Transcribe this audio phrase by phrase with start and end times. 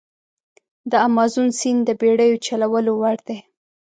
[0.91, 3.39] د امازون سیند د بېړیو چلولو وړ دی.